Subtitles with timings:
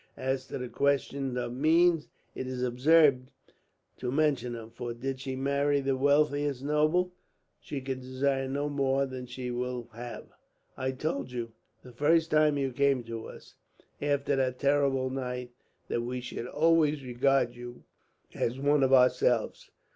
[0.17, 3.27] As to the question of means, it is absurd
[3.97, 7.13] to mention them; for did she marry the wealthiest noble,
[7.59, 10.25] she could desire no more than she will have.
[10.75, 11.51] I told you,
[11.83, 13.53] the first time you came to us
[14.01, 15.51] after that terrible night,
[15.87, 17.83] that we should always regard you
[18.33, 19.69] as one of ourselves.